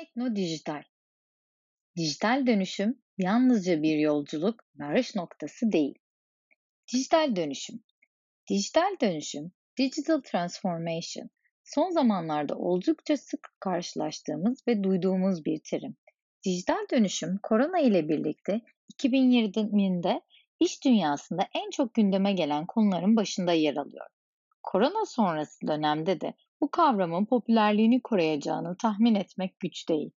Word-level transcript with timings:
Tekno 0.00 0.36
dijital. 0.36 0.82
Dijital 1.96 2.46
dönüşüm 2.46 3.02
yalnızca 3.18 3.82
bir 3.82 3.98
yolculuk, 3.98 4.64
varış 4.76 5.14
noktası 5.14 5.72
değil. 5.72 5.94
Dijital 6.92 7.36
dönüşüm. 7.36 7.84
Dijital 8.50 8.96
dönüşüm, 9.00 9.52
digital 9.78 10.20
transformation, 10.20 11.30
son 11.64 11.90
zamanlarda 11.90 12.54
oldukça 12.54 13.16
sık 13.16 13.48
karşılaştığımız 13.60 14.68
ve 14.68 14.82
duyduğumuz 14.82 15.44
bir 15.44 15.60
terim. 15.64 15.96
Dijital 16.44 16.86
dönüşüm 16.92 17.38
korona 17.42 17.78
ile 17.78 18.08
birlikte 18.08 18.60
2020'de 18.94 20.20
iş 20.60 20.84
dünyasında 20.84 21.48
en 21.54 21.70
çok 21.70 21.94
gündeme 21.94 22.32
gelen 22.32 22.66
konuların 22.66 23.16
başında 23.16 23.52
yer 23.52 23.76
alıyor. 23.76 24.06
Korona 24.62 25.06
sonrası 25.06 25.66
dönemde 25.66 26.20
de 26.20 26.34
bu 26.60 26.70
kavramın 26.70 27.24
popülerliğini 27.24 28.02
koruyacağını 28.02 28.76
tahmin 28.76 29.14
etmek 29.14 29.60
güç 29.60 29.88
değil. 29.88 30.10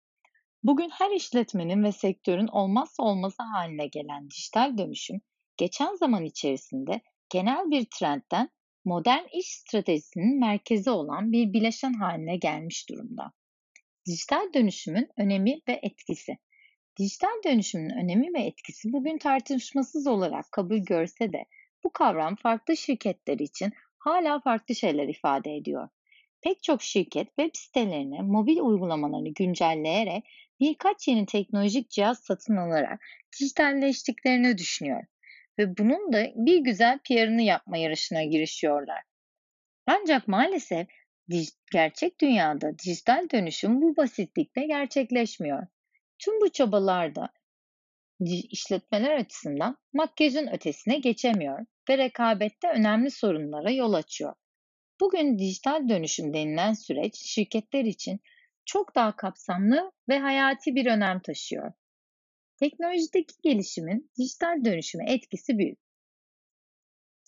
Bugün 0.63 0.91
her 0.91 1.11
işletmenin 1.11 1.85
ve 1.85 1.93
sektörün 1.93 2.47
olmazsa 2.47 3.03
olmazı 3.03 3.43
haline 3.43 3.87
gelen 3.87 4.31
dijital 4.31 4.79
dönüşüm, 4.79 5.21
geçen 5.57 5.95
zaman 5.95 6.25
içerisinde 6.25 7.01
genel 7.29 7.71
bir 7.71 7.85
trendten 7.85 8.49
modern 8.85 9.25
iş 9.33 9.47
stratejisinin 9.47 10.41
merkezi 10.41 10.91
olan 10.91 11.33
bir 11.33 11.53
bileşen 11.53 11.93
haline 11.93 12.37
gelmiş 12.37 12.89
durumda. 12.89 13.33
Dijital 14.07 14.53
dönüşümün 14.55 15.09
önemi 15.17 15.61
ve 15.69 15.81
etkisi. 15.83 16.39
Dijital 16.99 17.43
dönüşümün 17.45 17.91
önemi 17.91 18.35
ve 18.35 18.41
etkisi 18.41 18.93
bugün 18.93 19.19
tartışmasız 19.19 20.07
olarak 20.07 20.53
kabul 20.53 20.79
görse 20.79 21.33
de 21.33 21.45
bu 21.85 21.93
kavram 21.93 22.37
farklı 22.37 22.77
şirketler 22.77 23.39
için 23.39 23.73
hala 24.05 24.41
farklı 24.41 24.75
şeyler 24.75 25.09
ifade 25.09 25.57
ediyor. 25.57 25.89
Pek 26.43 26.63
çok 26.63 26.83
şirket 26.83 27.27
web 27.27 27.51
sitelerini, 27.55 28.23
mobil 28.23 28.59
uygulamalarını 28.59 29.29
güncelleyerek 29.29 30.25
birkaç 30.61 31.09
yeni 31.09 31.27
teknolojik 31.27 31.91
cihaz 31.91 32.19
satın 32.19 32.57
alarak 32.57 33.01
dijitalleştiklerini 33.41 34.59
düşünüyor 34.59 35.05
ve 35.59 35.79
bunun 35.79 36.13
da 36.13 36.27
bir 36.35 36.59
güzel 36.59 36.99
PR'ını 36.99 37.43
yapma 37.43 37.77
yarışına 37.77 38.25
girişiyorlar. 38.25 39.03
Ancak 39.87 40.29
maalesef 40.29 40.87
gerçek 41.73 42.21
dünyada 42.21 42.79
dijital 42.79 43.31
dönüşüm 43.33 43.83
bu 43.83 43.97
basitlikle 43.97 44.67
gerçekleşmiyor. 44.67 45.67
Tüm 46.19 46.41
bu 46.41 46.49
çabalarda 46.49 47.29
işletmeler 48.51 49.17
açısından 49.17 49.77
makyajın 49.93 50.47
ötesine 50.47 50.99
geçemiyor 50.99 51.67
ve 51.89 51.99
rekabette 51.99 52.69
önemli 52.69 53.11
sorunlara 53.11 53.71
yol 53.71 53.93
açıyor. 53.93 54.35
Bugün 55.01 55.39
dijital 55.39 55.89
dönüşüm 55.89 56.35
denilen 56.35 56.73
süreç 56.73 57.17
şirketler 57.17 57.85
için 57.85 58.21
çok 58.65 58.95
daha 58.95 59.17
kapsamlı 59.17 59.93
ve 60.09 60.19
hayati 60.19 60.75
bir 60.75 60.87
önem 60.87 61.21
taşıyor. 61.21 61.73
Teknolojideki 62.57 63.35
gelişimin 63.43 64.11
dijital 64.19 64.65
dönüşüme 64.65 65.13
etkisi 65.13 65.59
büyük. 65.59 65.79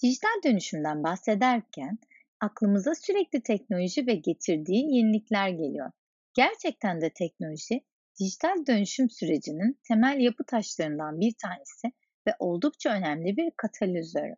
Dijital 0.03 0.43
dönüşümden 0.45 1.03
bahsederken 1.03 1.99
aklımıza 2.41 2.95
sürekli 2.95 3.43
teknoloji 3.43 4.07
ve 4.07 4.15
getirdiği 4.15 4.97
yenilikler 4.97 5.49
geliyor. 5.49 5.91
Gerçekten 6.35 7.01
de 7.01 7.11
teknoloji 7.11 7.81
dijital 8.21 8.67
dönüşüm 8.67 9.11
sürecinin 9.11 9.81
temel 9.89 10.21
yapı 10.21 10.45
taşlarından 10.45 11.21
bir 11.21 11.33
tanesi 11.43 11.93
ve 12.27 12.35
oldukça 12.39 12.91
önemli 12.91 13.37
bir 13.37 13.51
katalizörü. 13.57 14.35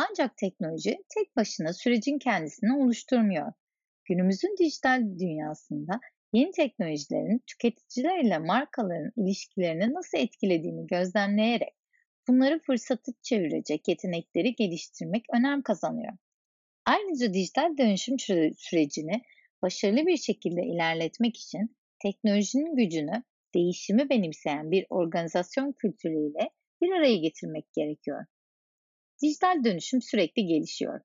Ancak 0.00 0.36
teknoloji 0.36 0.98
tek 1.14 1.36
başına 1.36 1.72
sürecin 1.72 2.18
kendisini 2.18 2.76
oluşturmuyor. 2.76 3.52
Günümüzün 4.04 4.56
dijital 4.58 5.02
dünyasında 5.18 6.00
yeni 6.32 6.50
teknolojilerin 6.50 7.42
tüketiciler 7.46 8.24
ile 8.24 8.38
markaların 8.38 9.12
ilişkilerini 9.16 9.94
nasıl 9.94 10.18
etkilediğini 10.18 10.86
gözlemleyerek 10.86 11.74
bunları 12.28 12.58
fırsatı 12.58 13.12
çevirecek 13.22 13.88
yetenekleri 13.88 14.54
geliştirmek 14.54 15.24
önem 15.34 15.62
kazanıyor. 15.62 16.12
Ayrıca 16.86 17.34
dijital 17.34 17.78
dönüşüm 17.78 18.18
sürecini 18.58 19.22
başarılı 19.62 20.06
bir 20.06 20.16
şekilde 20.16 20.62
ilerletmek 20.62 21.36
için 21.36 21.76
teknolojinin 22.02 22.76
gücünü 22.76 23.22
değişimi 23.54 24.10
benimseyen 24.10 24.70
bir 24.70 24.86
organizasyon 24.90 25.72
kültürüyle 25.72 26.50
bir 26.82 26.90
araya 26.90 27.16
getirmek 27.16 27.72
gerekiyor. 27.72 28.24
Dijital 29.22 29.64
dönüşüm 29.64 30.02
sürekli 30.02 30.46
gelişiyor. 30.46 31.00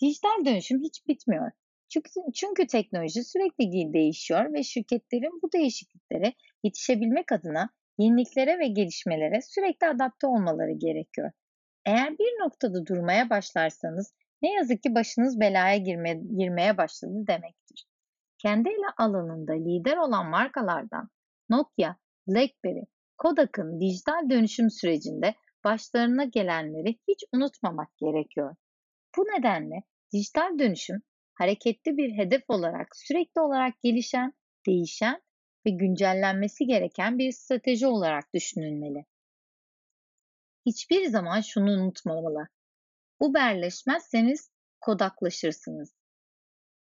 Dijital 0.00 0.44
dönüşüm 0.44 0.80
hiç 0.82 1.06
bitmiyor. 1.08 1.50
Çünkü, 1.88 2.10
çünkü 2.34 2.66
teknoloji 2.66 3.24
sürekli 3.24 3.92
değişiyor 3.92 4.52
ve 4.52 4.62
şirketlerin 4.62 5.42
bu 5.42 5.52
değişikliklere 5.52 6.32
yetişebilmek 6.62 7.32
adına 7.32 7.70
yeniliklere 7.98 8.58
ve 8.58 8.68
gelişmelere 8.68 9.40
sürekli 9.42 9.86
adapte 9.86 10.26
olmaları 10.26 10.72
gerekiyor. 10.72 11.30
Eğer 11.86 12.18
bir 12.18 12.44
noktada 12.44 12.86
durmaya 12.86 13.30
başlarsanız 13.30 14.14
ne 14.42 14.52
yazık 14.52 14.82
ki 14.82 14.94
başınız 14.94 15.40
belaya 15.40 15.76
girme, 15.76 16.14
girmeye 16.38 16.76
başladı 16.76 17.26
demektir. 17.26 17.86
Kendi 18.38 18.68
ele 18.68 18.86
alanında 18.98 19.52
lider 19.52 19.96
olan 19.96 20.30
markalardan 20.30 21.08
Nokia, 21.50 21.96
BlackBerry, 22.28 22.84
Kodak'ın 23.18 23.80
dijital 23.80 24.30
dönüşüm 24.30 24.70
sürecinde 24.70 25.34
başlarına 25.64 26.24
gelenleri 26.24 26.98
hiç 27.08 27.24
unutmamak 27.32 27.98
gerekiyor. 27.98 28.56
Bu 29.16 29.22
nedenle 29.22 29.82
dijital 30.12 30.58
dönüşüm 30.58 31.02
hareketli 31.34 31.96
bir 31.96 32.16
hedef 32.16 32.42
olarak 32.48 32.96
sürekli 32.96 33.40
olarak 33.40 33.80
gelişen, 33.80 34.32
değişen 34.66 35.22
ve 35.66 35.70
güncellenmesi 35.70 36.66
gereken 36.66 37.18
bir 37.18 37.32
strateji 37.32 37.86
olarak 37.86 38.34
düşünülmeli. 38.34 39.04
Hiçbir 40.66 41.06
zaman 41.06 41.40
şunu 41.40 41.70
unutmamalı. 41.70 42.48
Uberleşmezseniz 43.20 44.50
kodaklaşırsınız. 44.80 45.94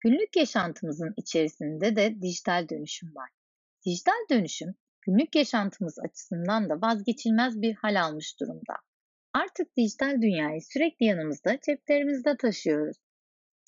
Günlük 0.01 0.37
yaşantımızın 0.37 1.15
içerisinde 1.17 1.97
de 1.97 2.23
dijital 2.23 2.69
dönüşüm 2.69 3.15
var. 3.15 3.31
Dijital 3.87 4.29
dönüşüm 4.31 4.75
günlük 5.07 5.37
yaşantımız 5.37 5.99
açısından 5.99 6.69
da 6.69 6.81
vazgeçilmez 6.81 7.63
bir 7.63 7.75
hal 7.75 8.03
almış 8.03 8.41
durumda. 8.41 8.75
Artık 9.33 9.77
dijital 9.77 10.23
dünyayı 10.23 10.61
sürekli 10.63 11.07
yanımızda, 11.07 11.59
ceplerimizde 11.67 12.37
taşıyoruz. 12.37 12.97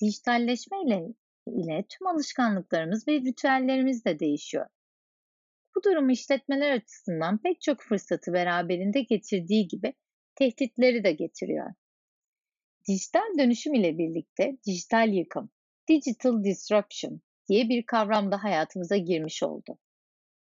Dijitalleşme 0.00 0.76
ile, 0.86 1.02
ile 1.46 1.84
tüm 1.88 2.06
alışkanlıklarımız 2.06 3.08
ve 3.08 3.12
ritüellerimiz 3.12 4.04
de 4.04 4.18
değişiyor. 4.18 4.66
Bu 5.76 5.82
durum 5.82 6.10
işletmeler 6.10 6.70
açısından 6.70 7.38
pek 7.38 7.60
çok 7.60 7.80
fırsatı 7.80 8.32
beraberinde 8.32 9.02
getirdiği 9.02 9.68
gibi 9.68 9.94
tehditleri 10.34 11.04
de 11.04 11.12
getiriyor. 11.12 11.70
Dijital 12.88 13.38
dönüşüm 13.38 13.74
ile 13.74 13.98
birlikte 13.98 14.56
dijital 14.66 15.08
yıkım, 15.08 15.50
digital 15.88 16.44
disruption 16.44 17.20
diye 17.48 17.68
bir 17.68 17.86
kavram 17.86 18.32
da 18.32 18.44
hayatımıza 18.44 18.96
girmiş 18.96 19.42
oldu. 19.42 19.78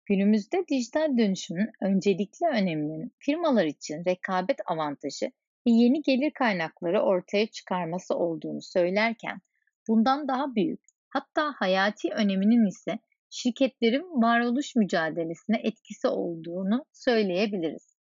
Günümüzde 0.06 0.64
dijital 0.68 1.18
dönüşümün 1.18 1.70
öncelikli 1.80 2.46
öneminin 2.46 3.12
firmalar 3.18 3.64
için 3.64 4.04
rekabet 4.04 4.60
avantajı 4.66 5.26
ve 5.66 5.70
yeni 5.70 6.02
gelir 6.02 6.30
kaynakları 6.30 7.02
ortaya 7.02 7.46
çıkarması 7.46 8.14
olduğunu 8.14 8.62
söylerken 8.62 9.40
bundan 9.88 10.28
daha 10.28 10.54
büyük 10.54 10.80
hatta 11.08 11.52
hayati 11.56 12.10
öneminin 12.10 12.66
ise 12.66 12.98
şirketlerin 13.30 14.22
varoluş 14.22 14.76
mücadelesine 14.76 15.60
etkisi 15.62 16.08
olduğunu 16.08 16.84
söyleyebiliriz. 16.92 17.96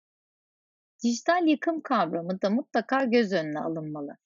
Dijital 1.03 1.47
yıkım 1.47 1.81
kavramı 1.81 2.41
da 2.41 2.49
mutlaka 2.49 3.03
göz 3.03 3.33
önüne 3.33 3.59
alınmalı. 3.59 4.17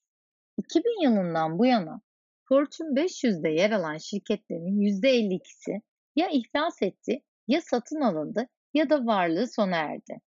2000 0.58 1.04
yılından 1.04 1.60
bu 1.60 1.66
yana 1.66 2.02
Fortune 2.50 3.02
500'de 3.02 3.50
yer 3.50 3.72
alan 3.72 3.98
şirketlerin 3.98 4.80
%52'si 4.80 5.82
ya 6.16 6.30
iflas 6.30 6.82
etti 6.82 7.22
ya 7.48 7.62
satın 7.62 8.02
alındı 8.02 8.48
ya 8.74 8.90
da 8.90 9.06
varlığı 9.06 9.48
sona 9.48 9.76
erdi. 9.76 10.22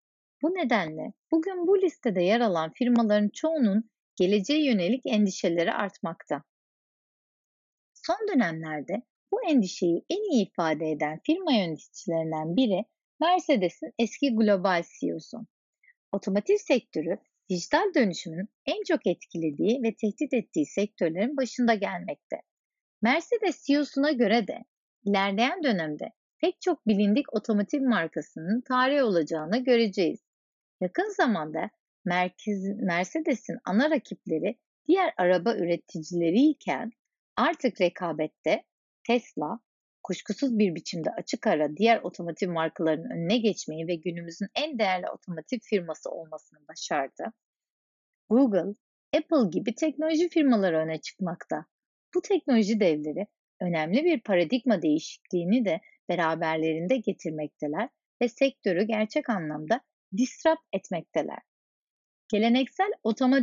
Bu 0.42 0.48
nedenle 0.48 1.12
bugün 1.32 1.66
bu 1.66 1.82
listede 1.82 2.22
yer 2.22 2.40
alan 2.40 2.72
firmaların 2.72 3.28
çoğunun 3.28 3.90
geleceğe 4.16 4.64
yönelik 4.64 5.06
endişeleri 5.06 5.72
artmakta. 5.72 6.42
Son 7.94 8.28
dönemlerde 8.34 9.02
bu 9.32 9.50
endişeyi 9.50 10.04
en 10.10 10.32
iyi 10.32 10.46
ifade 10.46 10.90
eden 10.90 11.20
firma 11.26 11.52
yöneticilerinden 11.52 12.56
biri 12.56 12.84
Mercedes'in 13.20 13.92
eski 13.98 14.36
global 14.36 14.82
CEO'su. 15.00 15.38
Otomotiv 16.12 16.56
sektörü 16.56 17.18
dijital 17.48 17.94
dönüşümün 17.94 18.48
en 18.66 18.82
çok 18.82 19.06
etkilediği 19.06 19.82
ve 19.82 19.94
tehdit 19.94 20.34
ettiği 20.34 20.66
sektörlerin 20.66 21.36
başında 21.36 21.74
gelmekte. 21.74 22.36
Mercedes 23.02 23.62
CEO'suna 23.66 24.12
göre 24.12 24.46
de 24.46 24.64
ilerleyen 25.04 25.62
dönemde 25.62 26.12
pek 26.44 26.60
çok 26.60 26.86
bilindik 26.86 27.34
otomotiv 27.34 27.82
markasının 27.82 28.60
tarih 28.60 29.02
olacağını 29.02 29.64
göreceğiz. 29.64 30.20
Yakın 30.80 31.16
zamanda 31.16 31.70
Mercedes'in 32.04 33.58
ana 33.64 33.90
rakipleri 33.90 34.58
diğer 34.88 35.14
araba 35.16 35.54
üreticileri 35.54 36.48
iken 36.48 36.90
artık 37.36 37.80
rekabette 37.80 38.64
Tesla, 39.06 39.60
kuşkusuz 40.02 40.58
bir 40.58 40.74
biçimde 40.74 41.10
açık 41.10 41.46
ara 41.46 41.76
diğer 41.76 42.00
otomotiv 42.02 42.50
markalarının 42.50 43.10
önüne 43.10 43.38
geçmeyi 43.38 43.86
ve 43.86 43.94
günümüzün 43.94 44.48
en 44.54 44.78
değerli 44.78 45.10
otomotiv 45.10 45.58
firması 45.62 46.10
olmasını 46.10 46.58
başardı. 46.68 47.32
Google, 48.28 48.74
Apple 49.16 49.50
gibi 49.50 49.74
teknoloji 49.74 50.28
firmaları 50.28 50.76
öne 50.76 51.00
çıkmakta. 51.00 51.66
Bu 52.14 52.22
teknoloji 52.22 52.80
devleri 52.80 53.26
önemli 53.60 54.04
bir 54.04 54.20
paradigma 54.20 54.82
değişikliğini 54.82 55.64
de 55.64 55.80
beraberlerinde 56.08 56.96
getirmekteler 56.96 57.88
ve 58.22 58.28
sektörü 58.28 58.82
gerçek 58.82 59.30
anlamda 59.30 59.80
disrupt 60.16 60.62
etmekteler. 60.72 61.38
Geleneksel 62.28 62.90
otomo 63.02 63.36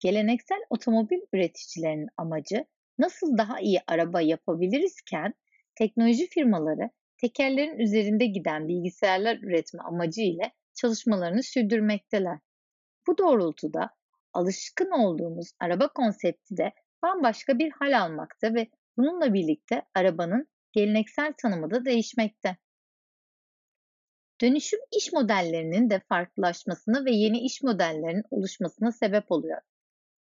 geleneksel 0.00 0.58
otomobil 0.70 1.20
üreticilerinin 1.32 2.08
amacı 2.16 2.64
nasıl 2.98 3.38
daha 3.38 3.60
iyi 3.60 3.80
araba 3.86 4.20
yapabilirizken 4.20 5.34
teknoloji 5.74 6.26
firmaları 6.26 6.90
tekerlerin 7.16 7.78
üzerinde 7.78 8.26
giden 8.26 8.68
bilgisayarlar 8.68 9.36
üretme 9.36 9.82
amacı 9.82 10.20
ile 10.20 10.52
çalışmalarını 10.74 11.42
sürdürmekteler. 11.42 12.38
Bu 13.06 13.18
doğrultuda 13.18 13.90
alışkın 14.32 14.90
olduğumuz 14.90 15.52
araba 15.60 15.88
konsepti 15.88 16.56
de 16.56 16.72
bambaşka 17.02 17.58
bir 17.58 17.70
hal 17.70 18.00
almakta 18.00 18.54
ve 18.54 18.68
bununla 18.96 19.34
birlikte 19.34 19.82
arabanın 19.94 20.48
geleneksel 20.74 21.32
tanımı 21.38 21.70
da 21.70 21.84
değişmekte. 21.84 22.56
Dönüşüm 24.40 24.80
iş 24.96 25.12
modellerinin 25.12 25.90
de 25.90 26.00
farklılaşmasına 26.08 27.04
ve 27.04 27.10
yeni 27.10 27.40
iş 27.40 27.62
modellerinin 27.62 28.24
oluşmasına 28.30 28.92
sebep 28.92 29.32
oluyor. 29.32 29.60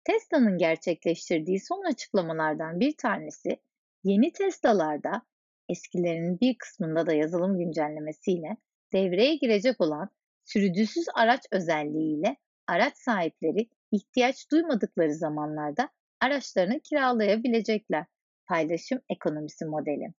Tesla'nın 0.04 0.58
gerçekleştirdiği 0.58 1.60
son 1.60 1.90
açıklamalardan 1.90 2.80
bir 2.80 2.96
tanesi, 2.96 3.56
yeni 4.04 4.32
Tesla'larda 4.32 5.22
eskilerinin 5.68 6.40
bir 6.40 6.58
kısmında 6.58 7.06
da 7.06 7.12
yazılım 7.12 7.58
güncellemesiyle 7.58 8.56
devreye 8.92 9.36
girecek 9.36 9.80
olan 9.80 10.08
sürücüsüz 10.44 11.04
araç 11.14 11.40
özelliğiyle 11.52 12.36
araç 12.66 12.96
sahipleri 12.96 13.68
ihtiyaç 13.92 14.50
duymadıkları 14.50 15.14
zamanlarda 15.14 15.88
araçlarını 16.20 16.80
kiralayabilecekler. 16.80 18.04
Paylaşım 18.46 19.00
ekonomisi 19.08 19.64
modeli. 19.64 20.14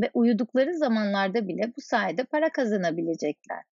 Ve 0.00 0.10
uyudukları 0.14 0.74
zamanlarda 0.74 1.48
bile 1.48 1.72
bu 1.76 1.80
sayede 1.80 2.24
para 2.24 2.52
kazanabilecekler. 2.52 3.62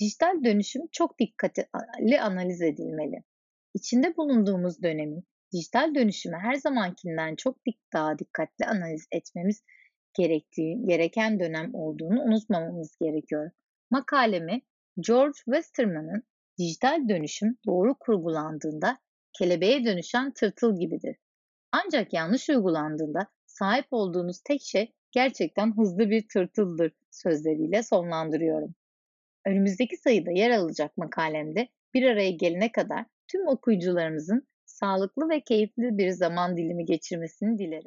Dijital 0.00 0.44
dönüşüm 0.44 0.82
çok 0.92 1.18
dikkatli 1.18 2.20
analiz 2.20 2.62
edilmeli. 2.62 3.22
İçinde 3.74 4.16
bulunduğumuz 4.16 4.82
dönemin 4.82 5.24
dijital 5.52 5.94
dönüşümü 5.94 6.36
her 6.36 6.54
zamankinden 6.54 7.36
çok 7.36 7.56
daha 7.92 8.18
dikkatli 8.18 8.66
analiz 8.66 9.06
etmemiz 9.12 9.62
gerektiği, 10.14 10.86
gereken 10.86 11.40
dönem 11.40 11.74
olduğunu 11.74 12.22
unutmamamız 12.22 12.96
gerekiyor. 13.00 13.50
Makalemi 13.90 14.62
George 15.00 15.38
Westerman'ın 15.44 16.22
dijital 16.58 17.08
dönüşüm 17.08 17.58
doğru 17.66 17.94
kurgulandığında 18.00 18.98
kelebeğe 19.38 19.84
dönüşen 19.84 20.32
tırtıl 20.32 20.78
gibidir. 20.78 21.16
Ancak 21.72 22.12
yanlış 22.12 22.50
uygulandığında 22.50 23.26
sahip 23.46 23.86
olduğunuz 23.90 24.40
tek 24.44 24.62
şey 24.62 24.92
gerçekten 25.16 25.76
hızlı 25.76 26.10
bir 26.10 26.28
tırtıldır 26.28 26.92
sözleriyle 27.10 27.82
sonlandırıyorum. 27.82 28.74
Önümüzdeki 29.46 29.96
sayıda 29.96 30.30
yer 30.30 30.50
alacak 30.50 30.96
makalemde 30.96 31.68
bir 31.94 32.02
araya 32.02 32.30
gelene 32.30 32.72
kadar 32.72 33.04
tüm 33.28 33.48
okuyucularımızın 33.48 34.48
sağlıklı 34.66 35.28
ve 35.28 35.40
keyifli 35.40 35.98
bir 35.98 36.10
zaman 36.10 36.56
dilimi 36.56 36.84
geçirmesini 36.84 37.58
dilerim. 37.58 37.84